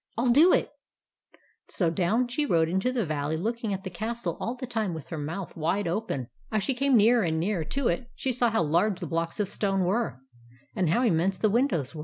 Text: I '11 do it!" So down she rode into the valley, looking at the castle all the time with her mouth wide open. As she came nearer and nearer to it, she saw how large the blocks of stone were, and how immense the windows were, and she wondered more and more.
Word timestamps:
I 0.17 0.21
'11 0.23 0.33
do 0.33 0.51
it!" 0.53 0.71
So 1.69 1.91
down 1.91 2.27
she 2.27 2.43
rode 2.43 2.67
into 2.67 2.91
the 2.91 3.05
valley, 3.05 3.37
looking 3.37 3.71
at 3.71 3.83
the 3.83 3.91
castle 3.91 4.35
all 4.39 4.55
the 4.55 4.65
time 4.65 4.95
with 4.95 5.09
her 5.09 5.17
mouth 5.19 5.55
wide 5.55 5.87
open. 5.87 6.27
As 6.51 6.63
she 6.63 6.73
came 6.73 6.97
nearer 6.97 7.21
and 7.21 7.39
nearer 7.39 7.65
to 7.65 7.87
it, 7.87 8.09
she 8.15 8.31
saw 8.31 8.49
how 8.49 8.63
large 8.63 8.99
the 8.99 9.05
blocks 9.05 9.39
of 9.39 9.51
stone 9.51 9.83
were, 9.83 10.17
and 10.75 10.89
how 10.89 11.03
immense 11.03 11.37
the 11.37 11.51
windows 11.51 11.53
were, 11.53 11.59
and 11.59 11.65
she 11.67 11.75
wondered 11.75 11.75
more 11.75 11.77
and 11.77 11.95
more. 11.95 11.99